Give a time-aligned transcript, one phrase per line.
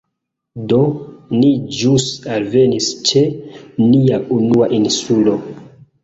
[0.69, 0.77] Do,
[1.41, 1.49] ni
[1.79, 2.05] ĵus
[2.37, 3.21] alvenis ĉe
[3.91, 5.35] nia unua insulo